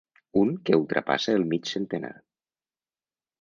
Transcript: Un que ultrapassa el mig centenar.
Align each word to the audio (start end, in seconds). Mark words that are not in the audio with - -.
Un 0.43 0.53
que 0.69 0.77
ultrapassa 0.79 1.35
el 1.41 1.45
mig 1.51 1.69
centenar. 1.73 2.11